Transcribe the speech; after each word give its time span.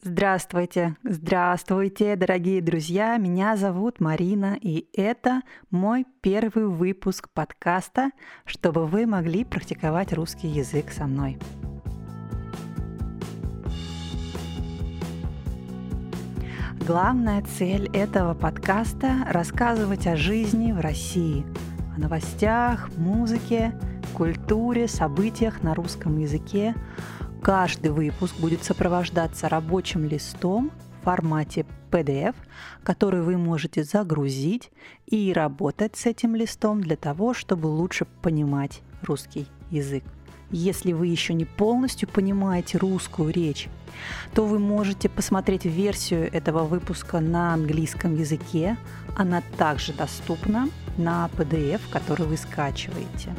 Здравствуйте, 0.00 0.94
здравствуйте, 1.02 2.14
дорогие 2.14 2.62
друзья! 2.62 3.16
Меня 3.16 3.56
зовут 3.56 3.98
Марина, 3.98 4.56
и 4.60 4.86
это 4.92 5.42
мой 5.72 6.06
первый 6.20 6.68
выпуск 6.68 7.28
подкаста, 7.34 8.12
чтобы 8.44 8.86
вы 8.86 9.06
могли 9.06 9.44
практиковать 9.44 10.12
русский 10.12 10.46
язык 10.46 10.92
со 10.92 11.06
мной. 11.06 11.36
Главная 16.86 17.42
цель 17.42 17.90
этого 17.92 18.34
подкаста– 18.34 19.26
рассказывать 19.28 20.06
о 20.06 20.14
жизни 20.14 20.70
в 20.70 20.78
России, 20.78 21.44
о 21.96 21.98
новостях, 21.98 22.88
музыке, 22.96 23.72
культуре, 24.14 24.86
событиях 24.86 25.64
на 25.64 25.74
русском 25.74 26.18
языке, 26.18 26.76
Каждый 27.42 27.92
выпуск 27.92 28.36
будет 28.38 28.64
сопровождаться 28.64 29.48
рабочим 29.48 30.04
листом 30.04 30.70
в 31.00 31.04
формате 31.04 31.64
PDF, 31.90 32.34
который 32.82 33.22
вы 33.22 33.38
можете 33.38 33.84
загрузить 33.84 34.70
и 35.06 35.32
работать 35.32 35.96
с 35.96 36.06
этим 36.06 36.34
листом 36.34 36.80
для 36.80 36.96
того, 36.96 37.34
чтобы 37.34 37.66
лучше 37.68 38.06
понимать 38.22 38.82
русский 39.02 39.46
язык. 39.70 40.04
Если 40.50 40.92
вы 40.92 41.08
еще 41.08 41.34
не 41.34 41.44
полностью 41.44 42.08
понимаете 42.08 42.78
русскую 42.78 43.30
речь, 43.32 43.68
то 44.34 44.46
вы 44.46 44.58
можете 44.58 45.08
посмотреть 45.08 45.66
версию 45.66 46.32
этого 46.32 46.64
выпуска 46.64 47.20
на 47.20 47.52
английском 47.52 48.16
языке. 48.16 48.76
Она 49.16 49.42
также 49.58 49.92
доступна 49.92 50.68
на 50.96 51.28
PDF, 51.36 51.80
который 51.90 52.26
вы 52.26 52.36
скачиваете. 52.38 53.34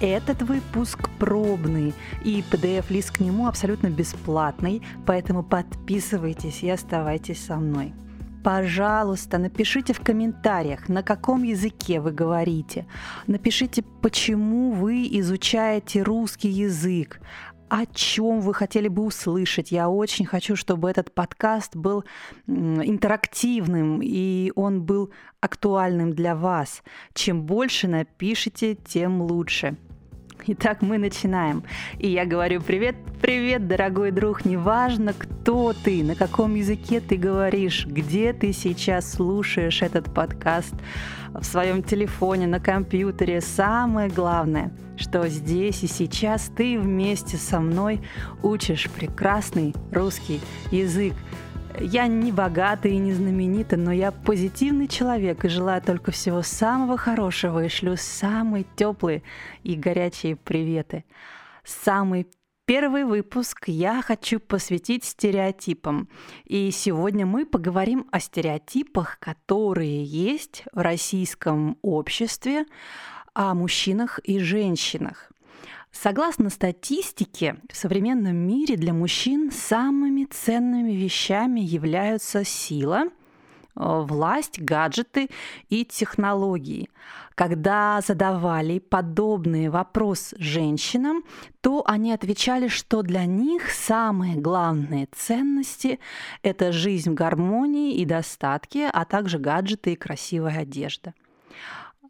Этот 0.00 0.40
выпуск 0.40 1.10
пробный, 1.18 1.92
и 2.24 2.42
PDF-лист 2.50 3.10
к 3.10 3.20
нему 3.20 3.46
абсолютно 3.46 3.90
бесплатный, 3.90 4.80
поэтому 5.04 5.42
подписывайтесь 5.42 6.62
и 6.62 6.70
оставайтесь 6.70 7.44
со 7.44 7.56
мной. 7.56 7.92
Пожалуйста, 8.42 9.36
напишите 9.36 9.92
в 9.92 10.00
комментариях, 10.00 10.88
на 10.88 11.02
каком 11.02 11.42
языке 11.42 12.00
вы 12.00 12.12
говорите. 12.12 12.86
Напишите, 13.26 13.82
почему 14.00 14.72
вы 14.72 15.06
изучаете 15.18 16.02
русский 16.02 16.48
язык, 16.48 17.20
о 17.68 17.84
чем 17.84 18.40
вы 18.40 18.54
хотели 18.54 18.88
бы 18.88 19.04
услышать. 19.04 19.70
Я 19.70 19.90
очень 19.90 20.24
хочу, 20.24 20.56
чтобы 20.56 20.88
этот 20.88 21.14
подкаст 21.14 21.76
был 21.76 22.04
интерактивным 22.46 24.00
и 24.02 24.50
он 24.56 24.80
был 24.82 25.10
актуальным 25.42 26.14
для 26.14 26.34
вас. 26.34 26.82
Чем 27.12 27.42
больше 27.42 27.86
напишите, 27.86 28.74
тем 28.74 29.20
лучше. 29.20 29.76
Итак, 30.46 30.82
мы 30.82 30.98
начинаем. 30.98 31.62
И 31.98 32.08
я 32.08 32.24
говорю 32.24 32.60
привет, 32.60 32.96
привет, 33.20 33.66
дорогой 33.68 34.10
друг, 34.10 34.44
неважно, 34.44 35.12
кто 35.12 35.72
ты, 35.72 36.02
на 36.02 36.14
каком 36.14 36.54
языке 36.54 37.00
ты 37.00 37.16
говоришь, 37.16 37.86
где 37.86 38.32
ты 38.32 38.52
сейчас 38.52 39.12
слушаешь 39.12 39.82
этот 39.82 40.12
подкаст, 40.12 40.74
в 41.32 41.44
своем 41.44 41.82
телефоне, 41.82 42.46
на 42.46 42.58
компьютере. 42.58 43.40
Самое 43.40 44.08
главное, 44.08 44.72
что 44.96 45.28
здесь 45.28 45.82
и 45.84 45.86
сейчас 45.86 46.50
ты 46.56 46.78
вместе 46.78 47.36
со 47.36 47.60
мной 47.60 48.00
учишь 48.42 48.90
прекрасный 48.90 49.74
русский 49.92 50.40
язык. 50.70 51.14
Я 51.82 52.06
не 52.06 52.30
богата 52.30 52.88
и 52.88 52.98
не 52.98 53.14
знаменита, 53.14 53.78
но 53.78 53.90
я 53.90 54.12
позитивный 54.12 54.86
человек 54.86 55.46
и 55.46 55.48
желаю 55.48 55.80
только 55.80 56.10
всего 56.10 56.42
самого 56.42 56.98
хорошего 56.98 57.64
и 57.64 57.68
шлю 57.68 57.96
самые 57.96 58.66
теплые 58.76 59.22
и 59.62 59.76
горячие 59.76 60.36
приветы. 60.36 61.04
Самый 61.64 62.26
Первый 62.66 63.02
выпуск 63.04 63.64
я 63.66 64.00
хочу 64.00 64.38
посвятить 64.38 65.04
стереотипам. 65.04 66.08
И 66.44 66.70
сегодня 66.70 67.26
мы 67.26 67.44
поговорим 67.44 68.06
о 68.12 68.20
стереотипах, 68.20 69.18
которые 69.18 70.04
есть 70.04 70.62
в 70.72 70.78
российском 70.78 71.78
обществе, 71.82 72.66
о 73.34 73.54
мужчинах 73.54 74.20
и 74.20 74.38
женщинах. 74.38 75.32
Согласно 75.92 76.50
статистике, 76.50 77.56
в 77.70 77.76
современном 77.76 78.36
мире 78.36 78.76
для 78.76 78.92
мужчин 78.92 79.50
самыми 79.50 80.24
ценными 80.24 80.92
вещами 80.92 81.60
являются 81.60 82.44
сила, 82.44 83.06
э, 83.06 83.08
власть, 83.74 84.60
гаджеты 84.60 85.28
и 85.68 85.84
технологии. 85.84 86.88
Когда 87.34 88.00
задавали 88.06 88.78
подобный 88.78 89.68
вопрос 89.68 90.32
женщинам, 90.38 91.24
то 91.60 91.82
они 91.86 92.12
отвечали, 92.12 92.68
что 92.68 93.02
для 93.02 93.24
них 93.24 93.70
самые 93.70 94.36
главные 94.36 95.08
ценности– 95.10 95.98
это 96.42 96.70
жизнь 96.70 97.10
в 97.10 97.14
гармонии 97.14 97.94
и 97.94 98.04
достатке, 98.04 98.88
а 98.92 99.04
также 99.04 99.38
гаджеты 99.38 99.94
и 99.94 99.96
красивая 99.96 100.60
одежда. 100.60 101.14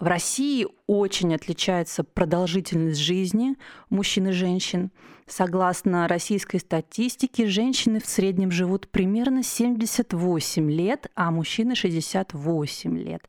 В 0.00 0.06
России 0.06 0.66
очень 0.86 1.34
отличается 1.34 2.02
продолжительность 2.02 2.98
жизни 2.98 3.54
мужчин 3.90 4.28
и 4.28 4.32
женщин. 4.32 4.90
Согласно 5.26 6.08
российской 6.08 6.58
статистике, 6.58 7.46
женщины 7.46 8.00
в 8.00 8.06
среднем 8.06 8.50
живут 8.50 8.88
примерно 8.88 9.44
78 9.44 10.70
лет, 10.70 11.06
а 11.14 11.30
мужчины 11.30 11.76
68 11.76 12.98
лет. 12.98 13.22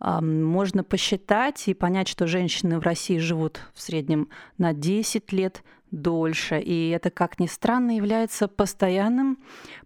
Можно 0.00 0.82
посчитать 0.82 1.68
и 1.68 1.74
понять, 1.74 2.08
что 2.08 2.26
женщины 2.26 2.80
в 2.80 2.82
России 2.82 3.18
живут 3.18 3.60
в 3.72 3.80
среднем 3.80 4.28
на 4.58 4.74
10 4.74 5.32
лет 5.32 5.62
дольше. 5.92 6.60
И 6.60 6.88
это, 6.90 7.10
как 7.10 7.38
ни 7.38 7.46
странно, 7.46 7.92
является 7.96 8.48
постоянным 8.48 9.38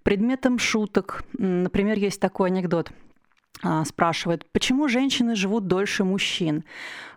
предметом 0.03 0.59
шуток. 0.59 1.25
Например, 1.37 1.99
есть 1.99 2.21
такой 2.21 2.49
анекдот– 2.49 2.91
спрашивает, 3.85 4.47
почему 4.53 4.89
женщины 4.89 5.35
живут 5.35 5.67
дольше 5.67 6.05
мужчин? 6.05 6.65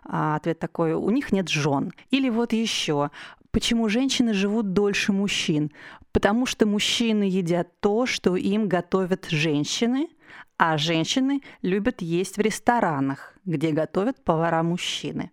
А, 0.04 0.36
ответ 0.36 0.58
такой, 0.58 0.94
у 0.94 1.10
них 1.10 1.32
нет 1.32 1.48
жен. 1.48 1.92
Или 2.10 2.30
вот 2.30 2.52
еще, 2.52 3.10
почему 3.50 3.88
женщины 3.88 4.32
живут 4.32 4.72
дольше 4.72 5.12
мужчин? 5.12 5.70
Потому 6.12 6.46
что 6.46 6.66
мужчины 6.66 7.24
едят 7.24 7.68
то, 7.80 8.06
что 8.06 8.36
им 8.36 8.68
готовят 8.68 9.26
женщины, 9.30 10.08
а 10.56 10.76
женщины 10.76 11.42
любят 11.62 12.02
есть 12.02 12.36
в 12.36 12.40
ресторанах, 12.40 13.34
где 13.44 13.72
готовят 13.72 14.22
повара-мужчины. 14.24 15.30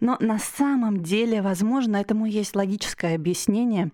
Но 0.00 0.16
на 0.20 0.38
самом 0.38 1.02
деле, 1.02 1.42
возможно, 1.42 1.96
этому 1.96 2.26
есть 2.26 2.56
логическое 2.56 3.14
объяснение. 3.14 3.90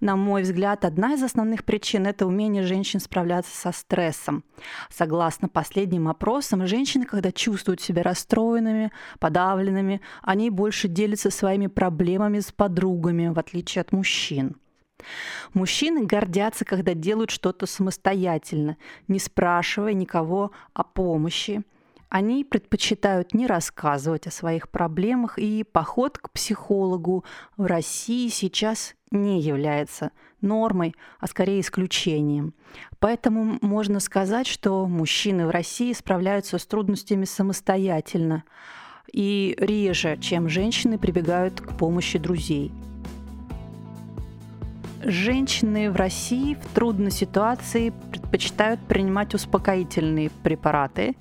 На 0.00 0.16
мой 0.16 0.42
взгляд, 0.42 0.84
одна 0.84 1.14
из 1.14 1.22
основных 1.22 1.64
причин– 1.64 2.06
это 2.08 2.26
умение 2.26 2.62
женщин 2.64 3.00
справляться 3.00 3.56
со 3.56 3.72
стрессом. 3.72 4.44
Согласно 4.90 5.48
последним 5.48 6.08
опросам, 6.08 6.66
женщины, 6.66 7.04
когда 7.04 7.32
чувствуют 7.32 7.80
себя 7.80 8.02
расстроенными, 8.02 8.92
подавленными, 9.18 10.00
они 10.22 10.50
больше 10.50 10.88
делятся 10.88 11.30
своими 11.30 11.66
проблемами 11.66 12.40
с 12.40 12.52
подругами, 12.52 13.28
в 13.28 13.38
отличие 13.38 13.82
от 13.82 13.92
мужчин. 13.92 14.56
Мужчины 15.52 16.04
гордятся, 16.04 16.64
когда 16.64 16.94
делают 16.94 17.30
что-то 17.30 17.66
самостоятельно, 17.66 18.76
не 19.08 19.18
спрашивая 19.18 19.92
никого 19.92 20.50
о 20.72 20.84
помощи. 20.84 21.62
Они 22.08 22.44
предпочитают 22.44 23.34
не 23.34 23.46
рассказывать 23.46 24.26
о 24.26 24.30
своих 24.30 24.68
проблемах, 24.68 25.38
и 25.38 25.64
поход 25.64 26.18
к 26.18 26.30
психологу 26.30 27.24
в 27.56 27.66
России 27.66 28.28
сейчас 28.28 28.94
не 29.10 29.40
является 29.40 30.12
нормой, 30.40 30.94
а 31.18 31.26
скорее 31.26 31.60
исключением. 31.60 32.54
Поэтому 33.00 33.58
можно 33.62 33.98
сказать, 34.00 34.46
что 34.46 34.86
мужчины 34.86 35.46
в 35.46 35.50
России 35.50 35.92
справляются 35.92 36.58
с 36.58 36.66
трудностями 36.66 37.24
самостоятельно 37.24 38.44
и 39.12 39.56
реже, 39.58 40.16
чем 40.20 40.48
женщины 40.48 40.98
прибегают 40.98 41.60
к 41.60 41.76
помощи 41.76 42.18
друзей. 42.18 42.72
Женщины 45.06 45.90
в 45.90 45.96
России 45.96 46.54
в 46.54 46.74
трудной 46.74 47.10
ситуации 47.10 47.92
предпочитают 48.10 48.80
принимать 48.88 49.34
успокоительные 49.34 50.30
препараты, 50.42 51.14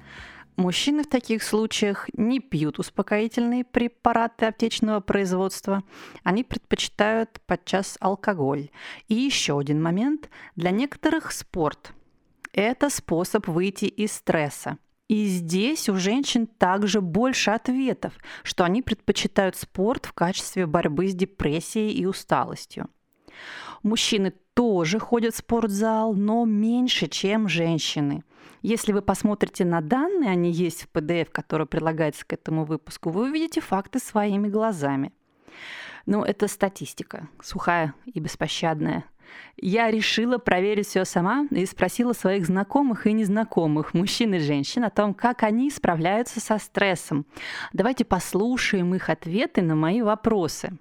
Мужчины 0.55 1.01
в 1.03 1.09
таких 1.09 1.41
случаях 1.41 2.07
не 2.13 2.39
пьют 2.39 2.77
успокоительные 2.77 3.63
препараты 3.63 4.45
аптечного 4.45 4.99
производства, 4.99 5.83
они 6.23 6.43
предпочитают 6.43 7.41
подчас 7.47 7.97
алкоголь. 7.99 8.69
И 9.07 9.15
еще 9.15 9.59
один 9.59 9.81
момент. 9.81 10.29
Для 10.55 10.69
некоторых 10.69 11.31
спорт– 11.31 11.93
это 12.53 12.91
способ 12.91 13.47
выйти 13.47 13.85
из 13.85 14.11
стресса. 14.11 14.77
И 15.07 15.25
здесь 15.25 15.89
у 15.89 15.95
женщин 15.95 16.45
также 16.45 17.01
больше 17.01 17.49
ответов, 17.49 18.13
что 18.43 18.63
они 18.63 18.83
предпочитают 18.83 19.55
спорт 19.55 20.05
в 20.05 20.13
качестве 20.13 20.67
борьбы 20.67 21.07
с 21.07 21.15
депрессией 21.15 21.93
и 21.93 22.05
усталостью. 22.05 22.89
Мужчины 23.81 24.33
тоже 24.53 24.99
ходят 24.99 25.33
в 25.33 25.37
спортзал, 25.37 26.13
но 26.13 26.45
меньше, 26.45 27.07
чем 27.07 27.47
женщины. 27.47 28.23
Если 28.61 28.93
вы 28.93 29.01
посмотрите 29.01 29.65
на 29.65 29.81
данные, 29.81 30.31
они 30.31 30.51
есть 30.51 30.83
в 30.83 30.91
PDF, 30.93 31.29
который 31.31 31.67
прилагается 31.67 32.25
к 32.25 32.33
этому 32.33 32.65
выпуску, 32.65 33.09
вы 33.09 33.29
увидите 33.29 33.61
факты 33.61 33.99
своими 33.99 34.47
глазами. 34.47 35.11
Но 36.05 36.23
это 36.25 36.47
статистика, 36.47 37.29
сухая 37.41 37.93
и 38.05 38.19
беспощадная– 38.19 39.05
Я 39.57 39.91
решила 39.91 40.37
проверить 40.37 40.87
все 40.87 41.05
сама 41.05 41.47
и 41.51 41.65
спросила 41.65 42.13
своих 42.13 42.45
знакомых 42.45 43.07
и 43.07 43.13
незнакомых 43.13 43.93
мужчин 43.93 44.33
и 44.33 44.39
женщин 44.39 44.83
о 44.83 44.89
том, 44.89 45.13
как 45.13 45.43
они 45.43 45.69
справляются 45.69 46.39
со 46.39 46.57
стрессом. 46.57 47.25
Давайте 47.71 48.03
послушаем 48.03 48.93
их 48.95 49.09
ответы 49.09 49.61
на 49.61 49.75
мои 49.75 50.01
вопросы. 50.01 50.77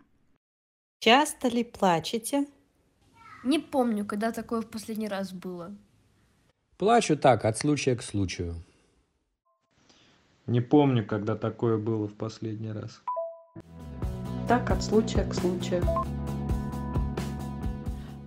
Часто 1.04 1.48
ли 1.48 1.64
плачете? 1.64 2.46
Не 3.44 3.58
помню, 3.58 4.06
когда 4.06 4.30
такое 4.30 4.60
в 4.60 4.70
последний 4.70 5.08
раз 5.08 5.32
было. 5.32 5.74
Плачу 6.78 7.16
так, 7.16 7.44
от 7.44 7.58
случая 7.58 7.96
к 7.96 8.02
случаю. 8.02 8.54
Не 10.46 10.60
помню, 10.60 11.04
когда 11.04 11.34
такое 11.34 11.76
было 11.76 12.06
в 12.06 12.14
последний 12.14 12.70
раз. 12.70 13.02
Так, 14.46 14.70
от 14.70 14.84
случая 14.84 15.24
к 15.28 15.34
случаю. 15.34 15.82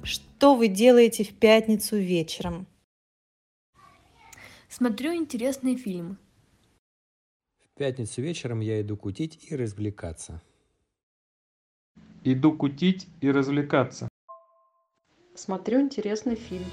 Что 0.03 0.55
вы 0.55 0.67
делаете 0.67 1.23
в 1.23 1.33
пятницу 1.33 1.95
вечером? 1.95 2.67
Смотрю 4.67 5.15
интересный 5.15 5.77
фильм. 5.77 6.17
В 7.71 7.77
пятницу 7.77 8.21
вечером 8.21 8.59
я 8.59 8.81
иду 8.81 8.97
кутить 8.97 9.49
и 9.49 9.55
развлекаться. 9.55 10.41
Иду 12.27 12.53
кутить 12.53 13.07
и 13.21 13.29
развлекаться. 13.29 14.09
Смотрю 15.35 15.79
интересный 15.79 16.33
фильм. 16.33 16.65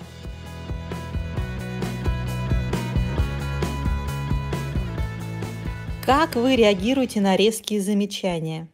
Как 6.07 6.37
вы 6.37 6.57
реагируете 6.57 7.21
на 7.21 7.37
резкие 7.37 7.83
замечания? 7.83 8.67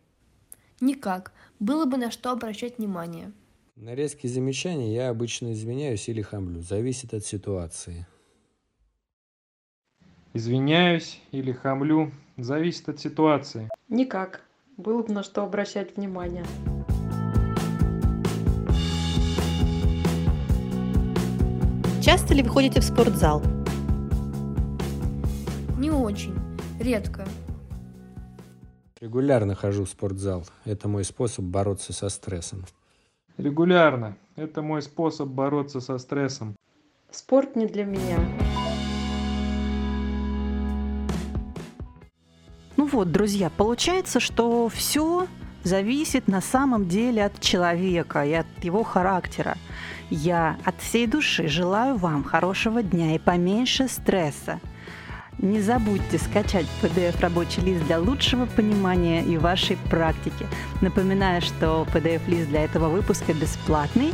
Никак. 0.80 1.32
Было 1.58 1.84
бы 1.84 1.96
на 1.96 2.12
что 2.12 2.30
обращать 2.30 2.78
внимание. 2.78 3.32
На 3.74 3.96
резкие 3.96 4.30
замечания 4.30 4.94
я 4.94 5.08
обычно 5.08 5.52
извиняюсь 5.54 6.08
или 6.08 6.22
хамлю. 6.22 6.60
Зависит 6.60 7.12
от 7.12 7.26
ситуации. 7.26 8.06
Извиняюсь 10.32 11.20
или 11.32 11.50
хамлю. 11.50 12.12
Зависит 12.36 12.88
от 12.88 13.00
ситуации. 13.00 13.68
Никак. 13.88 14.47
Было 14.78 15.02
бы 15.02 15.12
на 15.12 15.24
что 15.24 15.42
обращать 15.42 15.96
внимание. 15.96 16.44
Часто 22.00 22.32
ли 22.32 22.44
вы 22.44 22.48
ходите 22.48 22.80
в 22.80 22.84
спортзал? 22.84 23.42
Не 25.78 25.90
очень. 25.90 26.32
Редко. 26.78 27.26
Регулярно 29.00 29.56
хожу 29.56 29.84
в 29.84 29.88
спортзал. 29.88 30.44
Это 30.64 30.86
мой 30.86 31.02
способ 31.02 31.44
бороться 31.44 31.92
со 31.92 32.08
стрессом. 32.08 32.64
Регулярно. 33.36 34.16
Это 34.36 34.62
мой 34.62 34.80
способ 34.82 35.26
бороться 35.26 35.80
со 35.80 35.98
стрессом. 35.98 36.54
Спорт 37.10 37.56
не 37.56 37.66
для 37.66 37.84
меня. 37.84 38.18
Вот, 42.98 43.12
друзья, 43.12 43.48
получается, 43.48 44.18
что 44.18 44.68
все 44.68 45.28
зависит 45.62 46.26
на 46.26 46.40
самом 46.40 46.88
деле 46.88 47.24
от 47.24 47.38
человека 47.38 48.24
и 48.24 48.32
от 48.32 48.46
его 48.60 48.82
характера. 48.82 49.56
Я 50.10 50.56
от 50.64 50.80
всей 50.80 51.06
души 51.06 51.46
желаю 51.46 51.96
вам 51.96 52.24
хорошего 52.24 52.82
дня 52.82 53.14
и 53.14 53.20
поменьше 53.20 53.86
стресса. 53.86 54.58
Не 55.38 55.60
забудьте 55.60 56.18
скачать 56.18 56.66
PDF 56.82 57.20
рабочий 57.20 57.60
лист 57.60 57.86
для 57.86 58.00
лучшего 58.00 58.46
понимания 58.46 59.22
и 59.22 59.38
вашей 59.38 59.76
практики. 59.76 60.48
Напоминаю, 60.80 61.40
что 61.40 61.86
PDF-лист 61.94 62.48
для 62.48 62.64
этого 62.64 62.88
выпуска 62.88 63.32
бесплатный. 63.32 64.12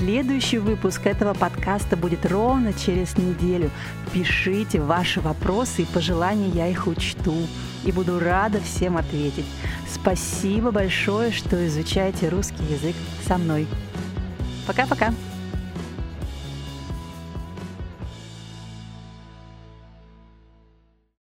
Следующий 0.00 0.56
выпуск 0.56 1.06
этого 1.06 1.34
подкаста 1.34 1.94
будет 1.94 2.24
ровно 2.24 2.72
через 2.72 3.18
неделю. 3.18 3.70
Пишите 4.14 4.80
ваши 4.80 5.20
вопросы 5.20 5.82
и 5.82 5.84
пожелания, 5.84 6.48
я 6.48 6.68
их 6.68 6.86
учту. 6.86 7.36
И 7.84 7.92
буду 7.92 8.18
рада 8.18 8.62
всем 8.62 8.96
ответить. 8.96 9.44
Спасибо 9.92 10.70
большое, 10.70 11.32
что 11.32 11.66
изучаете 11.66 12.30
русский 12.30 12.64
язык 12.64 12.96
со 13.26 13.36
мной. 13.36 13.66
Пока-пока. 14.66 15.12